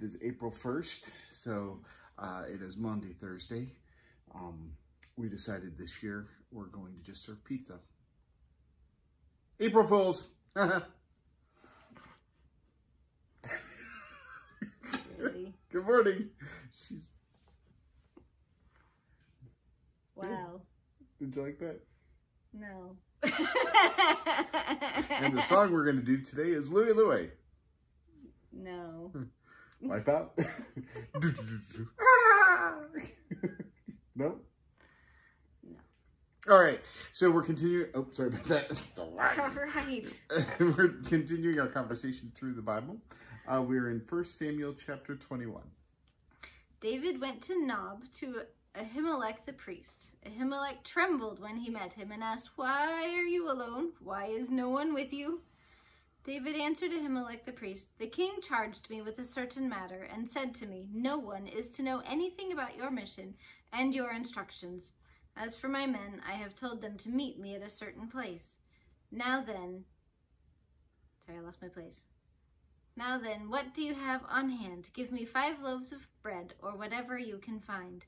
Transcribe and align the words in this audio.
It 0.00 0.06
is 0.06 0.16
April 0.22 0.50
1st, 0.50 1.10
so 1.30 1.78
uh, 2.18 2.44
it 2.50 2.62
is 2.62 2.78
Maundy, 2.78 3.12
Thursday. 3.12 3.70
Um, 4.34 4.70
we 5.16 5.28
decided 5.28 5.76
this 5.76 6.02
year 6.02 6.28
we're 6.50 6.68
going 6.68 6.94
to 6.94 7.02
just 7.02 7.26
serve 7.26 7.44
pizza. 7.44 7.78
April 9.58 9.86
Fools! 9.86 10.28
Really? 15.18 15.52
Good 15.70 15.84
morning. 15.84 16.30
She's. 16.74 17.12
Wow. 20.14 20.62
Did 21.18 21.36
you 21.36 21.42
like 21.42 21.58
that? 21.58 21.78
No. 22.54 22.96
And 25.20 25.36
the 25.36 25.42
song 25.42 25.72
we're 25.72 25.84
going 25.84 25.98
to 25.98 26.02
do 26.02 26.22
today 26.22 26.52
is 26.52 26.72
Louie 26.72 26.94
Louie. 26.94 27.28
No. 28.50 29.12
Wipe 29.80 30.08
out. 30.08 30.38
no? 34.14 34.14
No. 34.14 34.38
All 36.48 36.58
right. 36.58 36.80
So 37.12 37.30
we're 37.30 37.42
continuing. 37.42 37.86
Oh, 37.94 38.06
sorry 38.12 38.28
about 38.28 38.44
that. 38.44 38.72
All 38.98 39.12
right. 39.12 40.06
we're 40.60 40.94
continuing 41.06 41.60
our 41.60 41.68
conversation 41.68 42.32
through 42.34 42.54
the 42.54 42.62
Bible. 42.62 42.96
Uh, 43.46 43.62
we're 43.62 43.90
in 43.90 44.02
1 44.08 44.24
Samuel 44.24 44.74
chapter 44.74 45.16
21. 45.16 45.62
David 46.80 47.20
went 47.20 47.42
to 47.42 47.66
Nob 47.66 48.04
to 48.20 48.42
Ahimelech 48.76 49.44
the 49.46 49.52
priest. 49.52 50.12
Ahimelech 50.26 50.82
trembled 50.84 51.40
when 51.40 51.56
he 51.56 51.70
met 51.70 51.92
him 51.92 52.12
and 52.12 52.22
asked, 52.22 52.50
Why 52.56 53.04
are 53.04 53.24
you 53.24 53.50
alone? 53.50 53.90
Why 54.02 54.26
is 54.26 54.50
no 54.50 54.68
one 54.70 54.94
with 54.94 55.12
you? 55.12 55.40
David 56.30 56.54
answered 56.54 56.92
Ahimelech 56.92 57.44
the 57.44 57.50
priest, 57.50 57.88
The 57.98 58.06
king 58.06 58.34
charged 58.40 58.88
me 58.88 59.02
with 59.02 59.18
a 59.18 59.24
certain 59.24 59.68
matter 59.68 60.04
and 60.04 60.30
said 60.30 60.54
to 60.54 60.66
me, 60.66 60.88
No 60.92 61.18
one 61.18 61.48
is 61.48 61.68
to 61.70 61.82
know 61.82 62.04
anything 62.06 62.52
about 62.52 62.76
your 62.76 62.88
mission 62.88 63.34
and 63.72 63.92
your 63.92 64.12
instructions. 64.12 64.92
As 65.36 65.56
for 65.56 65.66
my 65.66 65.86
men, 65.86 66.22
I 66.24 66.34
have 66.34 66.54
told 66.54 66.82
them 66.82 66.96
to 66.98 67.08
meet 67.08 67.40
me 67.40 67.56
at 67.56 67.62
a 67.62 67.68
certain 67.68 68.06
place. 68.06 68.58
Now 69.10 69.42
then, 69.42 69.86
sorry, 71.26 71.38
I 71.38 71.40
lost 71.40 71.60
my 71.60 71.66
place. 71.66 72.04
Now 72.94 73.18
then, 73.18 73.50
what 73.50 73.74
do 73.74 73.82
you 73.82 73.94
have 73.94 74.22
on 74.28 74.50
hand? 74.50 74.90
Give 74.94 75.10
me 75.10 75.24
five 75.24 75.60
loaves 75.60 75.90
of 75.90 76.06
bread, 76.22 76.54
or 76.62 76.76
whatever 76.76 77.18
you 77.18 77.38
can 77.38 77.58
find. 77.58 78.04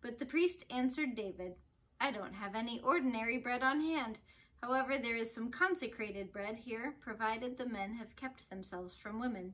But 0.00 0.20
the 0.20 0.26
priest 0.26 0.64
answered 0.70 1.16
David, 1.16 1.56
I 2.00 2.12
don't 2.12 2.34
have 2.34 2.54
any 2.54 2.80
ordinary 2.82 3.38
bread 3.38 3.64
on 3.64 3.80
hand. 3.80 4.20
However, 4.66 4.96
there 4.96 5.16
is 5.16 5.30
some 5.30 5.50
consecrated 5.50 6.32
bread 6.32 6.56
here, 6.56 6.96
provided 7.02 7.58
the 7.58 7.68
men 7.68 7.92
have 7.96 8.16
kept 8.16 8.48
themselves 8.48 8.94
from 8.96 9.20
women. 9.20 9.52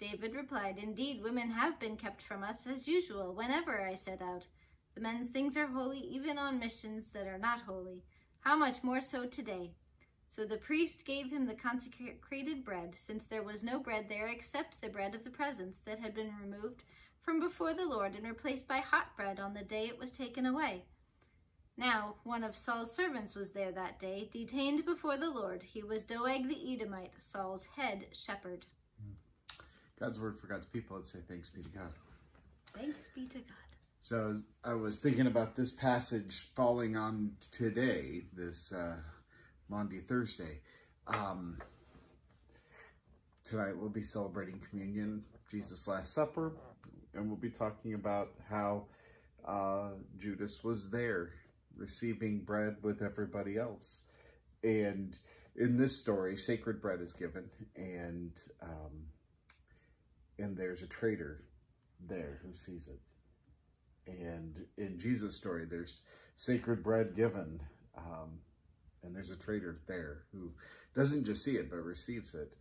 David 0.00 0.34
replied, 0.34 0.78
Indeed, 0.78 1.22
women 1.22 1.48
have 1.52 1.78
been 1.78 1.96
kept 1.96 2.22
from 2.22 2.42
us 2.42 2.66
as 2.66 2.88
usual, 2.88 3.36
whenever 3.36 3.80
I 3.80 3.94
set 3.94 4.20
out. 4.20 4.48
The 4.96 5.00
men's 5.00 5.30
things 5.30 5.56
are 5.56 5.68
holy, 5.68 6.00
even 6.00 6.38
on 6.38 6.58
missions 6.58 7.12
that 7.12 7.28
are 7.28 7.38
not 7.38 7.60
holy. 7.60 8.02
How 8.40 8.56
much 8.56 8.82
more 8.82 9.00
so 9.00 9.26
today? 9.26 9.70
So 10.28 10.44
the 10.44 10.56
priest 10.56 11.04
gave 11.04 11.30
him 11.30 11.46
the 11.46 11.54
consecrated 11.54 12.64
bread, 12.64 12.96
since 12.96 13.28
there 13.28 13.44
was 13.44 13.62
no 13.62 13.78
bread 13.78 14.08
there 14.08 14.26
except 14.26 14.80
the 14.80 14.88
bread 14.88 15.14
of 15.14 15.22
the 15.22 15.30
presence 15.30 15.76
that 15.84 16.00
had 16.00 16.14
been 16.14 16.32
removed 16.42 16.82
from 17.22 17.38
before 17.38 17.74
the 17.74 17.86
Lord 17.86 18.16
and 18.16 18.26
replaced 18.26 18.66
by 18.66 18.78
hot 18.78 19.16
bread 19.16 19.38
on 19.38 19.54
the 19.54 19.62
day 19.62 19.86
it 19.86 20.00
was 20.00 20.10
taken 20.10 20.46
away. 20.46 20.82
Now, 21.78 22.14
one 22.24 22.42
of 22.42 22.56
Saul's 22.56 22.94
servants 22.94 23.34
was 23.34 23.50
there 23.50 23.72
that 23.72 24.00
day, 24.00 24.30
detained 24.32 24.86
before 24.86 25.18
the 25.18 25.28
Lord. 25.28 25.62
He 25.62 25.82
was 25.82 26.04
Doeg 26.04 26.48
the 26.48 26.72
Edomite, 26.72 27.12
Saul's 27.18 27.66
head 27.66 28.06
shepherd. 28.12 28.64
God's 30.00 30.18
word 30.18 30.38
for 30.40 30.46
God's 30.46 30.64
people. 30.66 30.96
Let's 30.96 31.12
say 31.12 31.18
thanks 31.28 31.50
be 31.50 31.62
to 31.62 31.68
God. 31.68 31.92
Thanks 32.74 33.08
be 33.14 33.26
to 33.28 33.38
God. 33.38 33.66
So 34.00 34.16
I 34.16 34.26
was, 34.26 34.46
I 34.64 34.74
was 34.74 34.98
thinking 35.00 35.26
about 35.26 35.54
this 35.54 35.70
passage 35.70 36.48
falling 36.54 36.96
on 36.96 37.32
today, 37.50 38.24
this 38.32 38.72
uh, 38.72 38.96
Maundy, 39.68 40.00
Thursday. 40.00 40.60
Um, 41.06 41.58
tonight 43.44 43.76
we'll 43.76 43.90
be 43.90 44.02
celebrating 44.02 44.60
communion, 44.70 45.24
Jesus' 45.50 45.86
Last 45.88 46.14
Supper, 46.14 46.52
and 47.14 47.26
we'll 47.26 47.36
be 47.36 47.50
talking 47.50 47.94
about 47.94 48.28
how 48.48 48.84
uh, 49.46 49.90
Judas 50.18 50.64
was 50.64 50.90
there 50.90 51.32
receiving 51.76 52.40
bread 52.40 52.76
with 52.82 53.02
everybody 53.02 53.56
else. 53.56 54.04
And 54.62 55.16
in 55.56 55.76
this 55.76 55.96
story, 55.96 56.36
sacred 56.36 56.80
bread 56.80 57.00
is 57.00 57.12
given, 57.12 57.48
and 57.76 58.32
um, 58.62 59.06
and 60.38 60.56
there's 60.56 60.82
a 60.82 60.86
traitor 60.86 61.44
there 62.08 62.40
who 62.42 62.54
sees 62.54 62.88
it. 62.88 63.00
And 64.06 64.64
in 64.76 64.98
Jesus' 64.98 65.34
story, 65.34 65.64
there's 65.64 66.02
sacred 66.36 66.82
bread 66.82 67.16
given, 67.16 67.60
um, 67.96 68.38
and 69.02 69.14
there's 69.14 69.30
a 69.30 69.36
traitor 69.36 69.80
there 69.86 70.24
who 70.32 70.52
doesn't 70.94 71.24
just 71.24 71.42
see 71.42 71.52
it, 71.52 71.70
but 71.70 71.78
receives 71.78 72.34
it. 72.34 72.52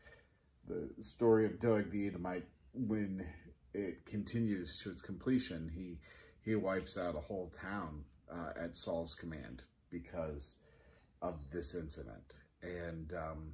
The 0.67 0.89
story 1.03 1.45
of 1.45 1.59
Doeg 1.59 1.91
the 1.91 2.07
Edomite, 2.07 2.45
when 2.73 3.25
it 3.73 4.05
continues 4.05 4.79
to 4.79 4.89
its 4.89 5.01
completion, 5.01 5.71
he, 5.75 5.99
he 6.41 6.55
wipes 6.55 6.97
out 6.97 7.15
a 7.15 7.21
whole 7.21 7.51
town 7.61 8.03
uh, 8.31 8.51
at 8.61 8.77
Saul's 8.77 9.15
command 9.15 9.63
because 9.89 10.57
of 11.21 11.35
this 11.51 11.75
incident. 11.75 12.35
And 12.61 13.13
um, 13.13 13.53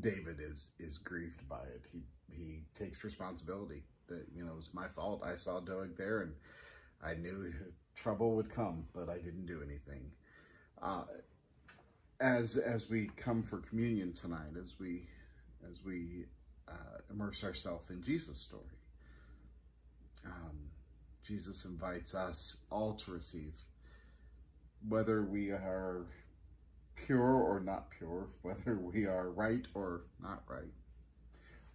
David 0.00 0.38
is, 0.40 0.72
is 0.78 0.98
grieved 0.98 1.48
by 1.48 1.62
it. 1.62 1.82
He, 1.92 2.02
he 2.30 2.60
takes 2.74 3.04
responsibility 3.04 3.82
that, 4.08 4.26
you 4.34 4.44
know, 4.44 4.52
it 4.52 4.56
was 4.56 4.74
my 4.74 4.88
fault. 4.88 5.22
I 5.24 5.36
saw 5.36 5.60
Doeg 5.60 5.96
there 5.96 6.22
and 6.22 6.32
I 7.02 7.14
knew 7.14 7.52
trouble 7.94 8.34
would 8.36 8.50
come, 8.50 8.84
but 8.94 9.08
I 9.08 9.18
didn't 9.18 9.46
do 9.46 9.62
anything. 9.62 10.10
Uh, 10.80 11.04
as 12.20 12.56
as 12.56 12.88
we 12.88 13.10
come 13.16 13.42
for 13.42 13.58
communion 13.58 14.12
tonight, 14.12 14.56
as 14.60 14.74
we 14.78 15.08
as 15.70 15.84
we 15.84 16.26
uh, 16.68 16.98
immerse 17.10 17.44
ourselves 17.44 17.90
in 17.90 18.02
Jesus' 18.02 18.38
story, 18.38 18.78
um, 20.24 20.56
Jesus 21.26 21.64
invites 21.64 22.14
us 22.14 22.58
all 22.70 22.94
to 22.94 23.10
receive, 23.10 23.54
whether 24.88 25.22
we 25.24 25.50
are 25.50 26.06
pure 26.94 27.18
or 27.22 27.60
not 27.60 27.90
pure, 27.90 28.28
whether 28.42 28.76
we 28.76 29.06
are 29.06 29.30
right 29.30 29.66
or 29.74 30.02
not 30.22 30.42
right. 30.48 30.72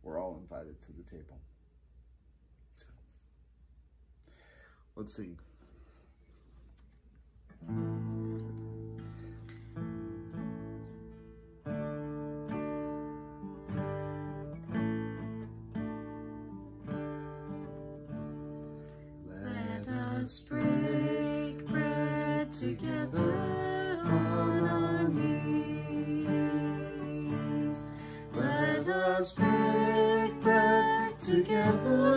We're 0.03 0.19
all 0.21 0.39
invited 0.41 0.79
to 0.81 0.87
the 0.93 1.03
table. 1.03 1.39
So, 2.75 2.85
let's 4.95 5.13
sing. 5.13 5.37
Let 20.29 20.34
us 20.34 20.41
break 20.41 21.66
bread 21.66 22.51
together 22.51 24.00
on 24.06 24.63
our 24.63 25.07
knees. 25.09 26.28
Let 28.35 28.88
us 28.88 29.31
break 29.31 30.40
bread 30.41 31.19
together 31.19 32.09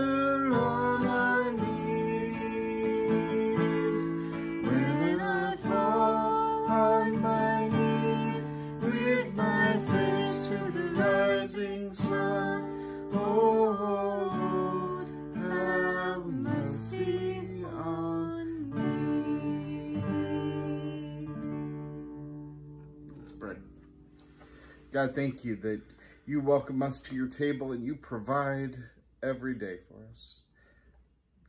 God, 24.92 25.14
thank 25.14 25.42
you 25.42 25.56
that 25.56 25.80
you 26.26 26.42
welcome 26.42 26.82
us 26.82 27.00
to 27.00 27.14
your 27.14 27.26
table 27.26 27.72
and 27.72 27.82
you 27.82 27.94
provide 27.94 28.76
every 29.22 29.54
day 29.54 29.78
for 29.88 30.04
us. 30.10 30.40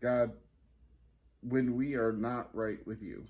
God, 0.01 0.31
when 1.42 1.75
we 1.75 1.95
are 1.95 2.13
not 2.13 2.56
right 2.56 2.80
with 2.88 3.01
you, 3.01 3.25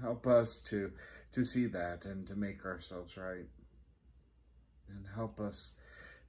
help 0.00 0.28
us 0.28 0.60
to, 0.66 0.92
to 1.32 1.44
see 1.44 1.66
that 1.66 2.04
and 2.04 2.24
to 2.28 2.36
make 2.36 2.64
ourselves 2.64 3.16
right. 3.16 3.46
And 4.88 5.04
help 5.12 5.40
us 5.40 5.72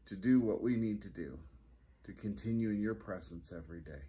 to 0.07 0.15
do 0.15 0.39
what 0.39 0.63
we 0.63 0.75
need 0.75 1.03
to 1.03 1.09
do 1.09 1.37
to 2.05 2.13
continue 2.13 2.71
in 2.71 2.81
your 2.81 2.95
presence 2.95 3.53
every 3.55 3.81
day. 3.81 4.01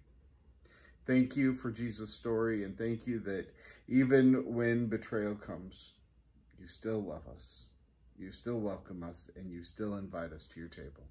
Thank 1.06 1.36
you 1.36 1.54
for 1.54 1.70
Jesus' 1.70 2.14
story 2.14 2.64
and 2.64 2.78
thank 2.78 3.06
you 3.06 3.18
that 3.20 3.48
even 3.86 4.54
when 4.54 4.86
betrayal 4.86 5.34
comes, 5.34 5.92
you 6.58 6.66
still 6.66 7.02
love 7.02 7.28
us. 7.34 7.64
You 8.18 8.32
still 8.32 8.58
welcome 8.58 9.04
us 9.04 9.30
and 9.36 9.48
you 9.48 9.62
still 9.62 9.94
invite 9.96 10.32
us 10.32 10.46
to 10.46 10.58
your 10.58 10.68
table. 10.68 11.06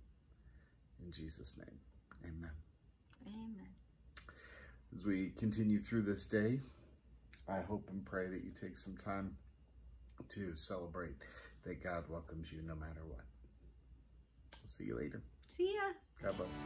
In 1.06 1.12
Jesus' 1.12 1.58
name, 1.58 1.80
amen. 2.26 2.52
Amen. 3.26 3.70
As 4.94 5.06
we 5.06 5.32
continue 5.38 5.80
through 5.80 6.02
this 6.02 6.28
day, 6.28 6.60
I 7.48 7.62
hope 7.62 7.88
and 7.92 8.06
pray 8.06 8.28
that 8.28 8.44
you 8.44 8.52
take 8.52 8.76
some 8.76 8.98
time 8.98 9.38
to 10.30 10.58
celebrate 10.58 11.16
that 11.64 11.82
God 11.82 12.04
welcomes 12.10 12.52
you 12.52 12.62
no 12.62 12.76
matter 12.76 13.06
what. 13.08 13.24
See 14.66 14.84
you 14.86 14.98
later. 14.98 15.22
See 15.56 15.76
ya. 15.76 15.94
God 16.22 16.36
bless. 16.38 16.62